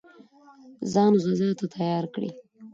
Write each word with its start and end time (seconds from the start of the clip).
ځان 0.93 1.13
غزا 1.23 1.49
ته 1.59 1.65
تیار 1.75 2.05
کړي. 2.13 2.29